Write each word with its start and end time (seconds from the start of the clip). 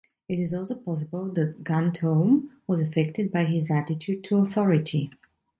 It 0.27 0.39
is 0.39 0.51
also 0.51 0.73
possible 0.73 1.31
that 1.33 1.63
Ganteaume 1.63 2.49
was 2.65 2.81
affected 2.81 3.31
by 3.31 3.43
his 3.43 3.69
attitude 3.69 4.23
to 4.23 4.37
authority. 4.37 5.11